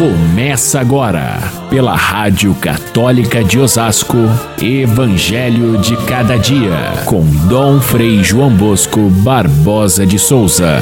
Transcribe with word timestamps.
Começa 0.00 0.80
agora, 0.80 1.36
pela 1.68 1.94
Rádio 1.94 2.54
Católica 2.54 3.44
de 3.44 3.58
Osasco, 3.58 4.16
Evangelho 4.58 5.76
de 5.76 5.94
Cada 6.06 6.38
Dia, 6.38 7.04
com 7.06 7.20
Dom 7.46 7.78
Frei 7.82 8.24
João 8.24 8.50
Bosco 8.56 9.10
Barbosa 9.22 10.06
de 10.06 10.18
Souza. 10.18 10.78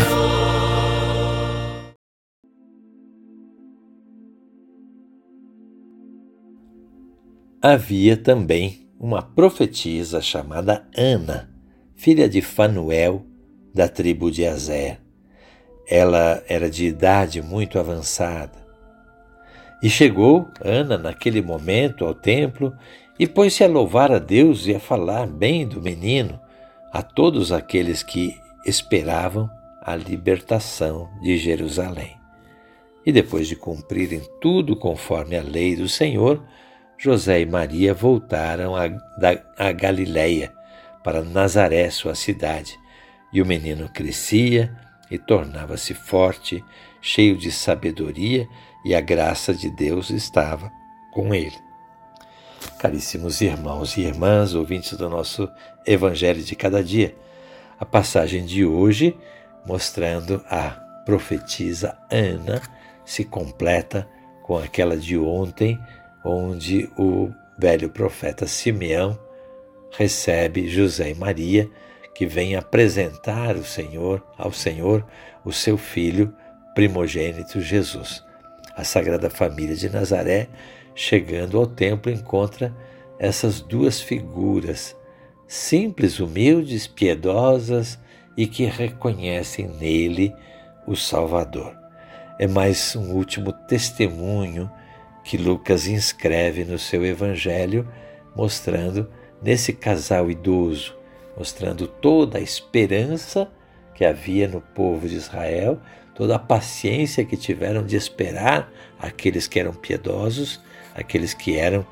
Havia 7.61 8.17
também 8.17 8.89
uma 9.01 9.21
profetisa 9.21 10.23
chamada 10.23 10.87
Ana, 10.97 11.51
filha 11.97 12.29
de 12.29 12.41
Fanuel, 12.41 13.27
da 13.75 13.89
tribo 13.89 14.31
de 14.31 14.47
Azer. 14.47 15.01
Ela 15.89 16.41
era 16.49 16.71
de 16.71 16.87
idade 16.87 17.43
muito 17.43 17.81
avançada 17.81 18.68
e 19.83 19.89
chegou 19.89 20.51
Ana 20.65 20.99
naquele 20.99 21.41
momento 21.41 22.05
ao 22.05 22.15
templo 22.15 22.77
e 23.19 23.27
pôs-se 23.27 23.65
a 23.65 23.69
louvar 23.69 24.13
a 24.13 24.19
Deus 24.19 24.67
e 24.67 24.75
a 24.75 24.81
falar 24.81 25.27
bem 25.27 25.67
do 25.67 25.81
menino 25.81 26.41
a 26.93 27.03
todos 27.03 27.53
aqueles 27.53 28.03
que 28.03 28.41
esperavam 28.65 29.51
a 29.83 29.95
libertação 29.95 31.09
de 31.23 31.37
Jerusalém. 31.37 32.17
E 33.05 33.13
depois 33.13 33.49
de 33.49 33.57
cumprirem 33.57 34.23
tudo 34.41 34.77
conforme 34.77 35.37
a 35.37 35.43
lei 35.43 35.75
do 35.75 35.89
Senhor, 35.89 36.43
José 36.97 37.41
e 37.41 37.47
Maria 37.47 37.95
voltaram 37.95 38.75
a, 38.77 38.85
a 39.57 39.73
Galiléia, 39.73 40.53
para 41.03 41.23
Nazaré, 41.23 41.89
sua 41.91 42.15
cidade, 42.15 42.77
e 43.33 43.41
o 43.41 43.47
menino 43.47 43.89
crescia 43.89 44.77
e 45.11 45.17
tornava-se 45.17 45.95
forte, 45.95 46.63
cheio 47.01 47.37
de 47.37 47.51
sabedoria 47.51 48.47
e 48.89 48.95
a 48.95 49.03
graça 49.03 49.53
de 49.53 49.69
Deus 49.69 50.09
estava 50.09 50.73
com 51.13 51.35
ele. 51.35 51.59
Caríssimos 52.79 53.43
irmãos 53.43 53.99
e 53.99 54.01
irmãs, 54.01 54.55
ouvintes 54.55 54.97
do 54.97 55.11
nosso 55.11 55.47
Evangelho 55.87 56.43
de 56.43 56.57
cada 56.57 56.83
dia, 56.83 57.15
a 57.79 57.85
passagem 57.85 58.47
de 58.47 58.65
hoje 58.65 59.15
mostrando 59.67 60.43
a 60.49 60.71
profetisa 61.05 61.99
Ana 62.11 62.63
se 63.05 63.27
completa 63.27 64.09
com 64.43 64.57
aquela 64.57 64.97
de 64.97 65.19
ontem, 65.19 65.79
onde 66.25 66.91
o 66.97 67.31
velho 67.59 67.91
profeta 67.91 68.47
Simeão 68.47 69.19
recebe 69.99 70.67
José 70.67 71.11
e 71.11 71.15
Maria, 71.15 71.69
que 72.15 72.25
vem 72.25 72.57
apresentar 72.57 73.55
o 73.55 73.65
Senhor 73.65 74.27
ao 74.39 74.51
Senhor 74.51 75.05
o 75.45 75.53
seu 75.53 75.77
filho 75.77 76.35
primogênito 76.75 77.61
Jesus 77.61 78.27
a 78.79 78.85
Sagrada 78.85 79.29
Família 79.29 79.75
de 79.75 79.91
Nazaré, 79.91 80.49
chegando 80.95 81.59
ao 81.59 81.67
templo, 81.67 82.13
encontra 82.13 82.73
essas 83.19 83.61
duas 83.61 84.01
figuras, 84.01 84.97
simples, 85.49 86.21
humildes, 86.21 86.87
piedosas 86.87 87.99
e 88.37 88.47
que 88.47 88.67
reconhecem 88.67 89.67
nele 89.67 90.33
o 90.87 90.95
Salvador. 90.95 91.77
É 92.39 92.47
mais 92.47 92.95
um 92.95 93.15
último 93.15 93.53
testemunho 93.53 94.71
que 95.25 95.37
Lucas 95.37 95.89
inscreve 95.89 96.65
no 96.65 96.79
seu 96.79 97.05
Evangelho, 97.05 97.85
mostrando 98.37 99.11
nesse 99.43 99.73
casal 99.73 100.31
idoso, 100.31 100.97
mostrando 101.37 101.89
toda 101.89 102.39
a 102.39 102.41
esperança 102.41 103.51
que 103.93 104.05
havia 104.05 104.47
no 104.47 104.61
povo 104.61 105.09
de 105.09 105.17
Israel, 105.17 105.81
toda 106.19 106.35
a 106.35 106.39
paciência 106.39 107.25
que 107.25 107.37
tiveram 107.37 107.87
de 107.87 107.95
esperar 107.95 108.69
aqueles 108.99 109.47
que 109.47 109.61
eram 109.61 109.73
piedosos, 109.73 110.61
aqueles 110.93 111.33
que 111.33 111.57
eram 111.57 111.87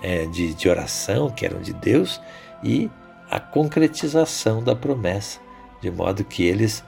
é, 0.00 0.24
de, 0.26 0.54
de 0.54 0.68
oração, 0.68 1.28
que 1.28 1.44
eram 1.44 1.60
de 1.60 1.72
Deus, 1.72 2.20
e 2.62 2.88
a 3.28 3.40
concretização 3.40 4.62
da 4.62 4.76
promessa, 4.76 5.40
de 5.80 5.90
modo 5.90 6.22
que 6.22 6.44
eles 6.44 6.84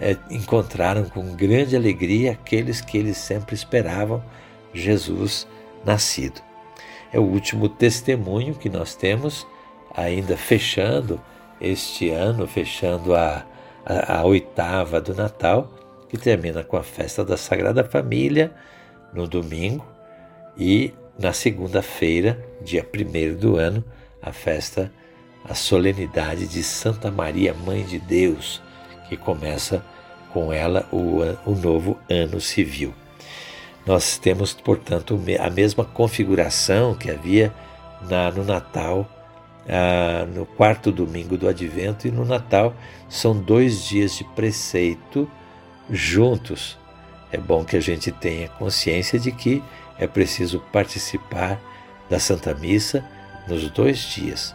é, 0.00 0.16
encontraram 0.30 1.06
com 1.06 1.34
grande 1.34 1.74
alegria 1.74 2.30
aqueles 2.30 2.80
que 2.80 2.96
eles 2.96 3.16
sempre 3.16 3.56
esperavam, 3.56 4.22
Jesus 4.72 5.48
nascido. 5.84 6.40
É 7.12 7.18
o 7.18 7.24
último 7.24 7.68
testemunho 7.68 8.54
que 8.54 8.68
nós 8.68 8.94
temos, 8.94 9.44
ainda 9.92 10.36
fechando 10.36 11.20
este 11.60 12.10
ano, 12.10 12.46
fechando 12.46 13.16
a, 13.16 13.44
a, 13.84 14.18
a 14.18 14.24
oitava 14.24 15.00
do 15.00 15.12
Natal, 15.12 15.68
que 16.08 16.16
termina 16.16 16.62
com 16.62 16.76
a 16.76 16.82
festa 16.82 17.24
da 17.24 17.36
Sagrada 17.36 17.84
Família 17.84 18.52
no 19.12 19.26
domingo 19.26 19.86
e 20.56 20.92
na 21.18 21.32
segunda-feira, 21.32 22.38
dia 22.62 22.86
1 22.86 23.34
do 23.36 23.56
ano, 23.56 23.84
a 24.20 24.32
festa, 24.32 24.92
a 25.44 25.54
solenidade 25.54 26.46
de 26.46 26.62
Santa 26.62 27.10
Maria, 27.10 27.54
Mãe 27.54 27.84
de 27.84 27.98
Deus, 27.98 28.62
que 29.08 29.16
começa 29.16 29.84
com 30.32 30.52
ela 30.52 30.86
o, 30.92 31.20
o 31.46 31.54
novo 31.54 31.98
ano 32.10 32.40
civil. 32.40 32.92
Nós 33.86 34.18
temos, 34.18 34.52
portanto, 34.52 35.18
a 35.40 35.48
mesma 35.48 35.84
configuração 35.84 36.94
que 36.94 37.10
havia 37.10 37.54
na, 38.08 38.30
no 38.30 38.44
Natal, 38.44 39.08
ah, 39.68 40.26
no 40.26 40.44
quarto 40.44 40.90
domingo 40.90 41.36
do 41.36 41.48
Advento 41.48 42.06
e 42.06 42.10
no 42.10 42.24
Natal, 42.24 42.74
são 43.08 43.38
dois 43.38 43.84
dias 43.84 44.16
de 44.16 44.24
preceito 44.24 45.30
juntos. 45.90 46.78
É 47.32 47.38
bom 47.38 47.64
que 47.64 47.76
a 47.76 47.80
gente 47.80 48.10
tenha 48.12 48.48
consciência 48.48 49.18
de 49.18 49.32
que 49.32 49.62
é 49.98 50.06
preciso 50.06 50.60
participar 50.72 51.60
da 52.08 52.18
Santa 52.18 52.54
Missa 52.54 53.04
nos 53.48 53.68
dois 53.70 53.98
dias. 53.98 54.54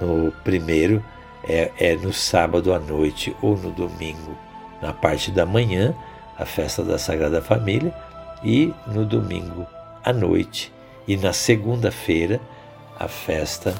No 0.00 0.32
primeiro 0.44 1.04
é, 1.44 1.70
é 1.78 1.96
no 1.96 2.12
sábado 2.12 2.72
à 2.72 2.78
noite 2.78 3.34
ou 3.42 3.56
no 3.56 3.70
domingo, 3.70 4.36
na 4.80 4.92
parte 4.92 5.30
da 5.30 5.44
manhã, 5.44 5.94
a 6.38 6.46
festa 6.46 6.82
da 6.82 6.98
Sagrada 6.98 7.42
Família, 7.42 7.94
e 8.42 8.72
no 8.86 9.04
domingo 9.04 9.66
à 10.02 10.12
noite 10.12 10.72
e 11.06 11.16
na 11.16 11.32
segunda-feira, 11.32 12.40
a 12.98 13.08
festa 13.08 13.74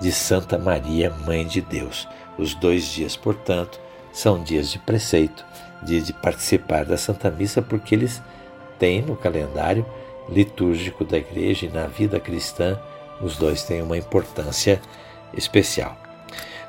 de 0.00 0.10
Santa 0.10 0.58
Maria, 0.58 1.10
Mãe 1.10 1.46
de 1.46 1.60
Deus. 1.60 2.08
Os 2.38 2.54
dois 2.54 2.86
dias, 2.86 3.16
portanto, 3.16 3.78
são 4.12 4.42
dias 4.42 4.70
de 4.70 4.78
preceito 4.78 5.44
de, 5.82 6.00
de 6.00 6.12
participar 6.12 6.84
da 6.84 6.96
Santa 6.96 7.30
Missa, 7.30 7.62
porque 7.62 7.94
eles 7.94 8.22
têm 8.78 9.02
no 9.02 9.16
calendário 9.16 9.84
litúrgico 10.28 11.04
da 11.04 11.18
igreja 11.18 11.66
e 11.66 11.68
na 11.68 11.86
vida 11.86 12.20
cristã, 12.20 12.78
os 13.20 13.36
dois 13.36 13.64
têm 13.64 13.82
uma 13.82 13.98
importância 13.98 14.80
especial. 15.34 15.96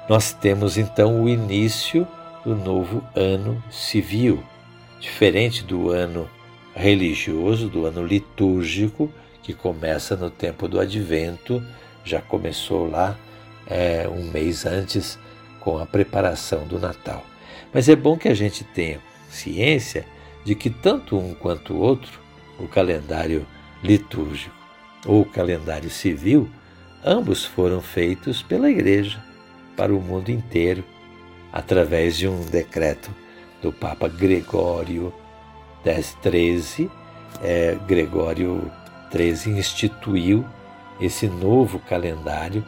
Nós 0.10 0.34
temos 0.34 0.78
então 0.78 1.24
o 1.24 1.30
início 1.30 2.08
do 2.44 2.56
novo 2.56 3.04
ano 3.16 3.64
civil, 3.70 4.44
diferente 5.00 5.64
do 5.64 5.90
ano 5.90 6.30
religioso, 6.76 7.70
do 7.70 7.86
ano 7.86 8.06
litúrgico, 8.06 9.12
que 9.44 9.54
começa 9.54 10.16
no 10.16 10.30
tempo 10.30 10.68
do 10.68 10.80
advento, 10.80 11.64
já 12.04 12.22
começou 12.22 12.90
lá 12.90 13.16
é, 13.68 14.08
um 14.08 14.24
mês 14.32 14.66
antes 14.66 15.18
com 15.60 15.78
a 15.78 15.86
preparação 15.86 16.66
do 16.66 16.80
Natal. 16.80 17.24
Mas 17.74 17.88
é 17.90 17.96
bom 17.96 18.18
que 18.18 18.28
a 18.28 18.34
gente 18.34 18.64
tenha 18.64 19.00
ciência 19.30 20.06
de 20.44 20.56
que 20.56 20.70
tanto 20.70 21.18
um 21.18 21.34
quanto 21.34 21.74
o 21.74 21.80
outro, 21.80 22.20
o 22.60 22.68
calendário 22.68 23.46
litúrgico 23.84 24.56
ou 25.06 25.22
o 25.22 25.26
calendário 25.26 25.90
civil, 25.90 26.50
ambos 27.04 27.46
foram 27.46 27.82
feitos 27.82 28.42
pela 28.42 28.70
Igreja 28.70 29.24
para 29.76 29.94
o 29.94 30.02
mundo 30.02 30.30
inteiro, 30.30 30.84
através 31.52 32.18
de 32.18 32.28
um 32.28 32.46
decreto 32.46 33.10
do 33.62 33.72
Papa 33.72 34.08
Gregório 34.08 35.14
XIII. 35.84 36.90
É, 37.42 37.78
Gregório 37.88 38.72
XIII 39.12 39.58
instituiu 39.58 40.46
esse 41.00 41.28
novo 41.28 41.80
calendário 41.80 42.64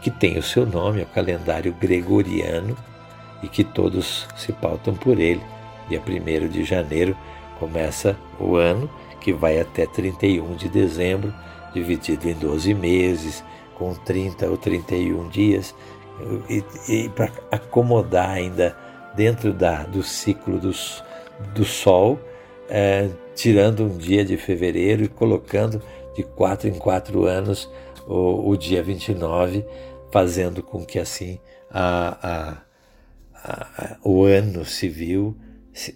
que 0.00 0.10
tem 0.10 0.38
o 0.38 0.42
seu 0.42 0.66
nome, 0.66 1.00
é 1.00 1.04
o 1.04 1.06
calendário 1.06 1.72
gregoriano, 1.72 2.76
e 3.42 3.48
que 3.48 3.64
todos 3.64 4.26
se 4.36 4.52
pautam 4.52 4.94
por 4.94 5.18
ele. 5.18 5.42
Dia 5.88 6.00
1 6.00 6.48
de 6.48 6.64
janeiro 6.64 7.16
começa 7.58 8.16
o 8.38 8.56
ano, 8.56 8.88
que 9.20 9.32
vai 9.32 9.60
até 9.60 9.86
31 9.86 10.54
de 10.54 10.68
dezembro, 10.68 11.32
dividido 11.74 12.28
em 12.28 12.34
12 12.34 12.74
meses, 12.74 13.44
com 13.74 13.94
30 13.94 14.48
ou 14.48 14.56
31 14.56 15.28
dias, 15.28 15.74
e, 16.48 16.64
e 16.88 17.08
para 17.08 17.32
acomodar 17.50 18.30
ainda 18.30 18.76
dentro 19.14 19.52
da, 19.52 19.82
do 19.84 20.02
ciclo 20.02 20.58
dos, 20.58 21.02
do 21.54 21.64
Sol, 21.64 22.18
é, 22.68 23.08
tirando 23.34 23.84
um 23.84 23.96
dia 23.96 24.24
de 24.24 24.36
fevereiro 24.36 25.04
e 25.04 25.08
colocando 25.08 25.82
de 26.14 26.22
quatro 26.22 26.68
em 26.68 26.74
quatro 26.74 27.24
anos 27.24 27.70
o, 28.06 28.50
o 28.50 28.56
dia 28.56 28.82
29, 28.82 29.64
fazendo 30.10 30.62
com 30.62 30.84
que 30.84 30.98
assim 30.98 31.38
a, 31.70 32.18
a 32.22 32.71
o 34.04 34.24
ano 34.24 34.64
civil 34.64 35.36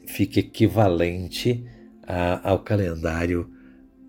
fique 0.07 0.41
equivalente 0.41 1.65
a, 2.07 2.51
ao 2.51 2.61
calendário 2.61 3.51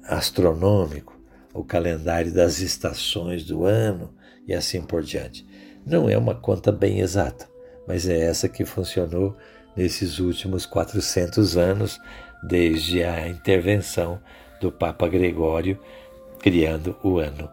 astronômico, 0.04 1.20
o 1.54 1.64
calendário 1.64 2.34
das 2.34 2.60
estações 2.60 3.44
do 3.44 3.66
ano 3.66 4.14
e 4.48 4.54
assim 4.54 4.82
por 4.82 5.04
diante. 5.04 5.46
Não 5.86 6.10
é 6.10 6.18
uma 6.18 6.36
conta 6.36 6.72
bem 6.72 7.00
exata, 7.00 7.48
mas 7.88 8.08
é 8.08 8.20
essa 8.20 8.48
que 8.48 8.66
funcionou 8.66 9.36
nesses 9.76 10.20
últimos 10.20 10.66
400 10.66 11.58
anos, 11.58 12.00
desde 12.44 13.04
a 13.04 13.28
intervenção 13.28 14.20
do 14.60 14.72
Papa 14.72 15.08
Gregório, 15.08 15.80
criando 16.40 16.98
o 17.04 17.20
ano 17.20 17.50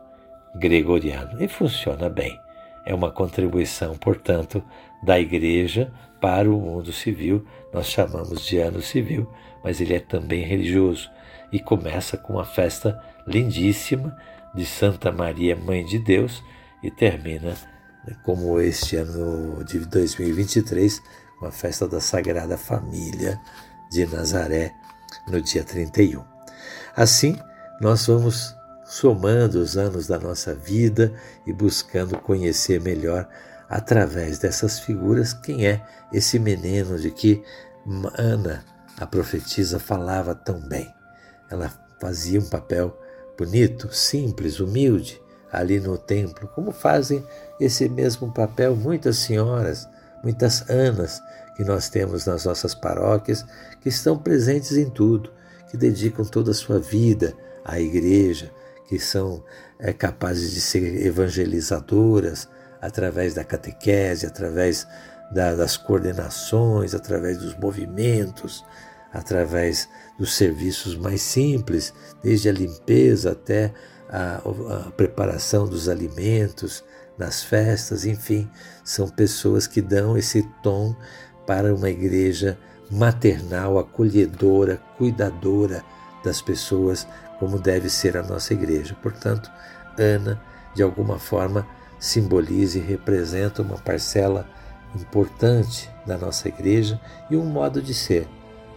gregoriano. 0.57 1.43
E 1.43 1.49
funciona 1.49 2.09
bem. 2.09 2.39
É 2.87 2.95
uma 2.95 3.11
contribuição, 3.11 3.97
portanto, 3.97 4.63
da 5.05 5.21
Igreja 5.21 5.93
para 6.21 6.51
o 6.51 6.61
mundo 6.61 6.93
civil. 6.93 7.45
Nós 7.73 7.87
chamamos 7.87 8.45
de 8.45 8.59
ano 8.59 8.81
civil, 8.81 9.31
mas 9.63 9.81
ele 9.81 9.95
é 9.95 10.01
também 10.01 10.45
religioso. 10.45 11.11
E 11.53 11.61
começa 11.61 12.17
com 12.17 12.35
uma 12.35 12.45
festa 12.45 13.01
lindíssima 13.27 14.17
de 14.55 14.65
Santa 14.65 15.13
Maria, 15.13 15.55
Mãe 15.57 15.85
de 15.85 15.99
Deus, 15.99 16.43
e 16.83 16.91
termina 16.91 17.55
como 18.23 18.61
este 18.61 18.97
ano 18.97 19.65
de 19.65 19.79
2023, 19.81 21.03
com 21.39 21.47
a 21.47 21.51
festa 21.51 21.89
da 21.89 22.01
Sagrada 22.01 22.57
Família 22.57 23.41
de 23.91 24.07
Nazaré, 24.07 24.75
no 25.29 25.41
dia 25.41 25.65
31. 25.65 26.23
Assim, 26.97 27.39
nós 27.81 28.07
vamos 28.07 28.55
somando 28.85 29.59
os 29.59 29.77
anos 29.77 30.07
da 30.07 30.19
nossa 30.19 30.55
vida 30.55 31.13
e 31.47 31.53
buscando 31.53 32.19
conhecer 32.19 32.81
melhor, 32.81 33.29
através 33.69 34.39
dessas 34.39 34.79
figuras, 34.79 35.33
quem 35.33 35.67
é 35.67 35.83
esse 36.13 36.39
menino 36.39 36.99
de 36.99 37.11
que 37.11 37.43
Ana, 38.17 38.65
a 38.99 39.07
profetisa, 39.07 39.79
falava 39.79 40.35
tão 40.35 40.61
bem. 40.61 40.93
Ela 41.51 41.71
fazia 42.01 42.41
um 42.41 42.49
papel 42.49 42.99
bonito, 43.37 43.93
simples, 43.93 44.61
humilde, 44.61 45.21
ali 45.53 45.79
no 45.79 45.97
templo, 45.97 46.49
como 46.49 46.73
fazem 46.73 47.25
esse 47.61 47.89
mesmo 47.89 48.33
papel 48.33 48.75
muitas 48.75 49.19
senhoras, 49.19 49.89
muitas 50.23 50.69
Anas 50.69 51.21
que 51.57 51.65
nós 51.65 51.89
temos 51.89 52.27
nas 52.27 52.45
nossas 52.45 52.75
paróquias, 52.75 53.45
que 53.81 53.89
estão 53.89 54.19
presentes 54.19 54.73
em 54.73 54.91
tudo, 54.91 55.31
que 55.71 55.77
dedicam 55.77 56.25
toda 56.25 56.51
a 56.51 56.55
sua 56.55 56.79
vida 56.81 57.33
à 57.65 57.81
igreja, 57.81 58.51
que 58.89 58.99
são 58.99 59.45
é, 59.79 59.93
capazes 59.93 60.53
de 60.53 60.61
ser 60.61 61.07
evangelizadoras 61.07 62.49
através 62.85 63.33
da 63.35 63.43
catequese, 63.43 64.27
através 64.27 64.87
da, 65.31 65.55
das 65.55 65.77
coordenações, 65.77 66.95
através 66.95 67.39
dos 67.39 67.57
movimentos, 67.57 68.65
através 69.13 69.89
dos 70.19 70.35
serviços 70.35 70.95
mais 70.97 71.23
simples, 71.23 71.95
desde 72.23 72.49
a 72.49 72.53
limpeza 72.53 73.33
até 73.33 73.73
a, 74.09 74.37
a 74.37 74.91
preparação 74.91 75.67
dos 75.67 75.89
alimentos 75.89 76.85
nas 77.17 77.43
festas, 77.43 78.05
enfim, 78.05 78.51
são 78.85 79.09
pessoas 79.09 79.67
que 79.67 79.81
dão 79.81 80.17
esse 80.19 80.43
tom 80.63 80.95
para 81.47 81.75
uma 81.75 81.89
igreja 81.89 82.59
maternal, 82.91 83.79
acolhedora, 83.79 84.77
cuidadora 84.99 85.83
das 86.23 86.43
pessoas, 86.43 87.07
como 87.39 87.59
deve 87.59 87.89
ser 87.89 88.17
a 88.17 88.23
nossa 88.23 88.53
igreja. 88.53 88.95
Portanto, 89.03 89.51
Ana, 89.97 90.41
de 90.75 90.83
alguma 90.83 91.19
forma, 91.19 91.67
simboliza 92.05 92.77
e 92.77 92.83
representa 92.83 93.63
uma 93.63 93.79
parcela 93.79 94.47
importante 94.95 95.91
da 96.07 96.19
nossa 96.19 96.49
igreja 96.49 97.01
e 97.31 97.37
um 97.37 97.47
modo 97.47 97.81
de 97.81 97.95
ser, 97.95 98.29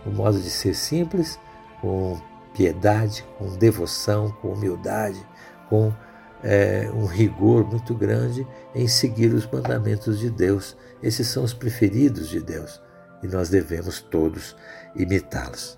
um 0.05 0.11
modo 0.11 0.39
de 0.39 0.49
ser 0.49 0.73
simples, 0.73 1.37
com 1.81 2.19
piedade, 2.55 3.25
com 3.37 3.53
devoção, 3.57 4.31
com 4.41 4.53
humildade, 4.53 5.23
com 5.69 5.93
é, 6.41 6.89
um 6.93 7.05
rigor 7.05 7.69
muito 7.69 7.93
grande 7.93 8.47
em 8.73 8.87
seguir 8.87 9.33
os 9.33 9.45
mandamentos 9.45 10.19
de 10.19 10.29
Deus. 10.29 10.77
Esses 11.03 11.27
são 11.27 11.43
os 11.43 11.53
preferidos 11.53 12.29
de 12.29 12.39
Deus 12.39 12.81
e 13.21 13.27
nós 13.27 13.49
devemos 13.49 13.99
todos 13.99 14.55
imitá-los. 14.95 15.77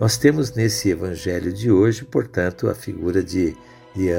Nós 0.00 0.16
temos 0.16 0.52
nesse 0.52 0.90
evangelho 0.90 1.52
de 1.52 1.72
hoje, 1.72 2.04
portanto, 2.04 2.70
a 2.70 2.74
figura 2.74 3.20
de, 3.20 3.56
de 3.96 4.12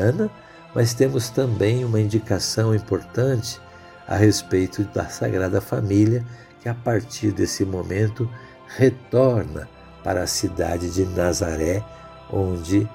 mas 0.73 0.93
temos 0.93 1.29
também 1.29 1.83
uma 1.83 1.99
indicação 1.99 2.73
importante 2.73 3.59
a 4.07 4.15
respeito 4.15 4.83
da 4.85 5.05
Sagrada 5.05 5.61
Família, 5.61 6.25
que 6.61 6.69
a 6.69 6.73
partir 6.73 7.31
desse 7.31 7.63
momento 7.63 8.29
retorna 8.67 9.67
para 10.03 10.23
a 10.23 10.27
cidade 10.27 10.91
de 10.91 11.05
Nazaré, 11.05 11.83
onde 12.31 12.89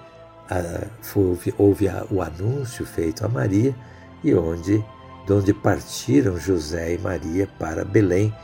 a, 0.50 0.86
houve, 1.14 1.54
houve 1.56 1.88
o 2.10 2.22
anúncio 2.22 2.84
feito 2.84 3.24
a 3.24 3.28
Maria 3.28 3.74
e 4.22 4.34
onde, 4.34 4.84
de 5.26 5.32
onde 5.32 5.52
partiram 5.52 6.38
José 6.38 6.94
e 6.94 6.98
Maria 6.98 7.48
para 7.58 7.84
Belém, 7.84 8.34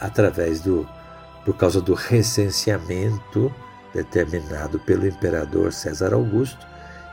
através 0.00 0.60
do, 0.60 0.88
por 1.44 1.56
causa 1.56 1.80
do 1.80 1.94
recenseamento 1.94 3.52
determinado 3.94 4.78
pelo 4.80 5.06
imperador 5.06 5.72
César 5.72 6.12
Augusto, 6.12 6.66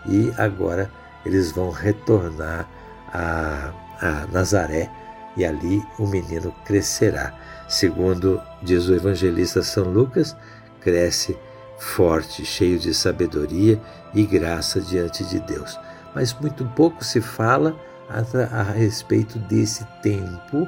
e 0.05 0.31
agora 0.37 0.89
eles 1.25 1.51
vão 1.51 1.69
retornar 1.69 2.69
a, 3.11 3.71
a 3.99 4.27
Nazaré 4.31 4.89
e 5.35 5.43
ali 5.43 5.83
o 5.97 6.07
menino 6.07 6.53
crescerá. 6.63 7.33
Segundo 7.67 8.41
diz 8.61 8.87
o 8.87 8.93
evangelista 8.93 9.61
São 9.61 9.85
Lucas, 9.85 10.35
cresce 10.81 11.37
forte, 11.77 12.45
cheio 12.45 12.79
de 12.79 12.93
sabedoria 12.93 13.81
e 14.13 14.25
graça 14.25 14.79
diante 14.79 15.23
de 15.25 15.39
Deus. 15.39 15.77
Mas 16.13 16.33
muito 16.33 16.63
pouco 16.75 17.03
se 17.03 17.19
fala 17.19 17.75
a, 18.09 18.59
a 18.59 18.63
respeito 18.63 19.37
desse 19.39 19.83
tempo 20.01 20.67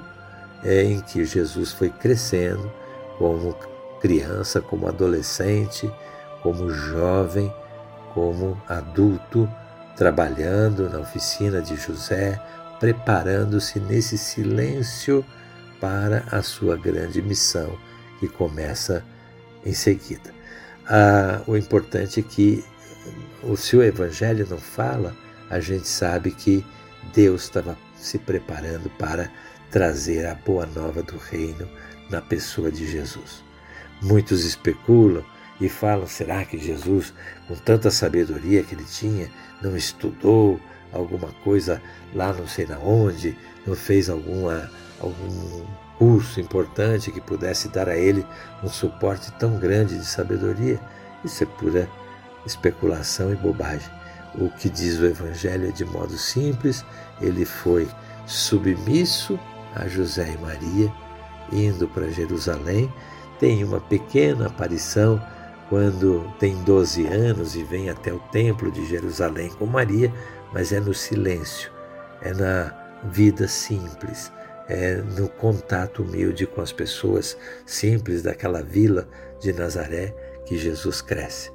é, 0.63 0.83
em 0.83 1.00
que 1.00 1.24
Jesus 1.24 1.71
foi 1.71 1.89
crescendo 1.89 2.69
como 3.18 3.56
criança, 4.01 4.60
como 4.60 4.88
adolescente, 4.88 5.92
como 6.42 6.69
jovem, 6.69 7.53
como 8.13 8.62
adulto, 8.68 9.50
trabalhando 9.98 10.88
na 10.90 11.00
oficina 11.00 11.62
de 11.62 11.76
José, 11.76 12.40
preparando-se 12.80 13.80
nesse 13.80 14.18
silêncio 14.18 15.26
para 15.82 16.24
a 16.32 16.42
sua 16.44 16.78
grande 16.78 17.22
missão 17.22 17.78
que 18.20 18.28
começa 18.28 19.04
em 19.66 19.74
seguida. 19.74 20.32
Ah, 20.88 21.42
o 21.48 21.58
importante 21.58 22.20
é 22.20 22.24
que 22.24 22.64
o 23.44 23.58
seu 23.58 23.84
evangelho 23.84 24.48
não 24.50 24.58
fala, 24.58 25.16
a 25.50 25.60
gente 25.60 25.88
sabe 25.88 26.32
que 26.32 26.63
Deus 27.13 27.44
estava 27.44 27.77
se 27.96 28.20
preparando 28.20 28.89
para 28.92 29.32
trazer 29.72 30.25
a 30.27 30.36
boa 30.36 30.66
nova 30.68 31.01
do 31.01 31.18
reino 31.18 31.68
na 32.10 32.22
pessoa 32.22 32.72
de 32.72 32.88
Jesus. 32.89 33.44
Muitos 34.01 34.46
especulam 34.46 35.25
e 35.60 35.70
falam: 35.70 36.08
será 36.08 36.46
que 36.46 36.58
Jesus, 36.58 37.14
com 37.48 37.56
tanta 37.56 37.90
sabedoria 37.92 38.64
que 38.64 38.76
ele 38.76 38.86
tinha, 38.86 39.30
não 39.62 39.76
estudou 39.76 40.60
alguma 40.92 41.32
coisa 41.44 41.82
lá 42.14 42.32
não 42.34 42.48
sei 42.48 42.66
na 42.66 42.78
onde, 42.80 43.38
não 43.66 43.76
fez 43.76 44.10
alguma, 44.10 44.70
algum 45.00 45.66
curso 45.98 46.40
importante 46.40 47.12
que 47.12 47.20
pudesse 47.20 47.68
dar 47.70 47.90
a 47.90 47.98
ele 47.98 48.26
um 48.64 48.70
suporte 48.70 49.32
tão 49.34 49.60
grande 49.60 49.98
de 49.98 50.06
sabedoria? 50.06 50.80
Isso 51.26 51.44
é 51.44 51.48
pura 51.48 51.90
especulação 52.46 53.32
e 53.32 53.36
bobagem. 53.36 53.92
O 54.36 54.50
que 54.50 54.70
diz 54.70 55.00
o 55.00 55.06
Evangelho 55.06 55.68
é 55.68 55.72
de 55.72 55.84
modo 55.84 56.18
simples: 56.18 56.86
ele 57.20 57.46
foi 57.46 57.88
submisso 58.26 59.40
a 59.76 59.88
José 59.88 60.34
e 60.34 60.38
Maria, 60.38 60.92
indo 61.52 61.88
para 61.88 62.10
Jerusalém, 62.10 62.92
tem 63.40 63.64
uma 63.64 63.80
pequena 63.80 64.48
aparição 64.48 65.22
quando 65.69 66.33
tem 66.39 66.55
12 66.63 67.05
anos 67.07 67.55
e 67.55 67.63
vem 67.63 67.89
até 67.89 68.13
o 68.13 68.19
templo 68.19 68.71
de 68.71 68.86
Jerusalém 68.86 69.50
com 69.50 69.65
Maria, 69.65 70.13
mas 70.53 70.71
é 70.71 70.79
no 70.79 70.93
silêncio, 70.93 71.71
é 72.21 72.33
na 72.33 73.01
vida 73.12 73.47
simples, 73.47 74.31
é 74.67 74.95
no 74.95 75.27
contato 75.29 76.03
humilde 76.03 76.45
com 76.45 76.62
as 76.62 76.71
pessoas 76.71 77.38
simples 77.65 78.21
daquela 78.21 78.62
vila 78.62 79.07
de 79.39 79.53
Nazaré 79.53 80.13
que 80.45 80.57
Jesus 80.57 81.01
cresce. 81.01 81.51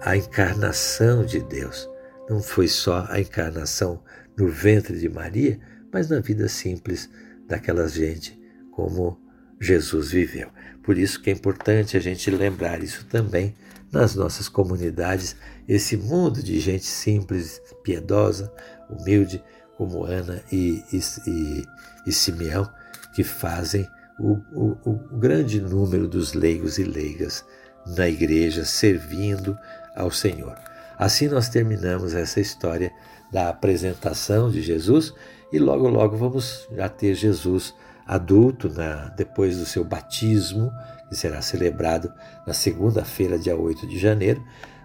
A 0.00 0.16
encarnação 0.16 1.24
de 1.24 1.40
Deus 1.40 1.90
não 2.28 2.40
foi 2.40 2.68
só 2.68 3.06
a 3.08 3.20
encarnação 3.20 4.02
no 4.36 4.48
ventre 4.48 4.98
de 4.98 5.08
Maria, 5.08 5.58
mas 5.92 6.08
na 6.08 6.20
vida 6.20 6.48
simples 6.48 7.10
daquela 7.46 7.88
gente 7.88 8.38
como 8.70 9.18
Jesus 9.60 10.10
viveu. 10.10 10.48
Por 10.82 10.96
isso 10.96 11.20
que 11.20 11.30
é 11.30 11.32
importante 11.32 11.96
a 11.96 12.00
gente 12.00 12.30
lembrar 12.30 12.82
isso 12.82 13.04
também 13.06 13.54
nas 13.92 14.14
nossas 14.14 14.48
comunidades, 14.48 15.36
esse 15.66 15.96
mundo 15.96 16.42
de 16.42 16.60
gente 16.60 16.84
simples, 16.84 17.60
piedosa, 17.82 18.52
humilde, 18.88 19.42
como 19.76 20.04
Ana 20.04 20.42
e, 20.50 20.82
e, 20.92 21.00
e, 21.26 21.64
e 22.06 22.12
Simeão, 22.12 22.68
que 23.14 23.22
fazem 23.22 23.88
o, 24.18 24.38
o, 24.52 24.76
o 24.84 25.18
grande 25.18 25.60
número 25.60 26.08
dos 26.08 26.34
leigos 26.34 26.78
e 26.78 26.84
leigas 26.84 27.44
na 27.86 28.08
igreja, 28.08 28.64
servindo 28.64 29.56
ao 29.94 30.10
Senhor. 30.10 30.56
Assim 30.98 31.28
nós 31.28 31.48
terminamos 31.48 32.14
essa 32.14 32.40
história 32.40 32.92
da 33.32 33.48
apresentação 33.48 34.50
de 34.50 34.60
Jesus 34.60 35.14
e 35.52 35.58
logo 35.58 35.88
logo 35.88 36.16
vamos 36.16 36.66
já 36.72 36.88
ter 36.88 37.14
Jesus 37.14 37.74
adulto 38.08 38.70
na, 38.70 39.10
depois 39.10 39.58
do 39.58 39.66
seu 39.66 39.84
batismo, 39.84 40.72
que 41.10 41.14
será 41.14 41.42
celebrado 41.42 42.10
na 42.46 42.54
segunda-feira, 42.54 43.38
dia 43.38 43.54
8 43.54 43.86
de 43.86 43.98
janeiro, 43.98 44.42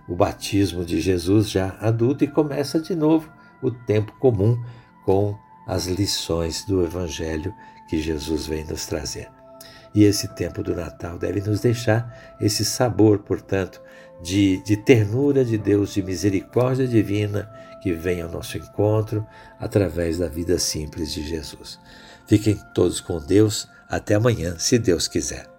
o 0.08 0.16
batismo 0.16 0.84
de 0.84 1.00
Jesus 1.00 1.50
já 1.50 1.78
adulto 1.80 2.26
e 2.26 2.28
começa 2.28 2.82
de 2.82 2.94
novo 2.94 3.32
o 3.62 3.72
tempo 3.72 4.12
comum 4.20 4.62
com 5.06 5.38
as 5.66 5.88
lições 5.88 6.66
do 6.66 6.84
Evangelho 6.84 7.54
que 7.90 8.02
Jesus 8.02 8.46
vem 8.46 8.66
nos 8.66 8.86
trazer. 8.86 9.30
E 9.96 10.04
esse 10.04 10.28
tempo 10.36 10.62
do 10.62 10.76
Natal 10.76 11.18
deve 11.18 11.40
nos 11.40 11.62
deixar 11.62 12.36
esse 12.42 12.66
sabor, 12.66 13.20
portanto, 13.20 13.82
de, 14.22 14.62
de 14.64 14.76
ternura 14.76 15.46
de 15.46 15.58
Deus, 15.58 15.94
de 15.94 16.02
misericórdia 16.02 16.88
divina 16.88 17.50
que 17.82 17.94
vem 17.94 18.22
ao 18.22 18.30
nosso 18.30 18.58
encontro 18.58 19.26
através 19.60 20.18
da 20.18 20.28
vida 20.28 20.58
simples 20.58 21.14
de 21.14 21.26
Jesus. 21.26 21.80
Fiquem 22.28 22.60
todos 22.74 23.00
com 23.00 23.20
Deus. 23.20 23.68
Até 23.90 24.16
amanhã, 24.16 24.56
se 24.58 24.80
Deus 24.80 25.08
quiser. 25.08 25.53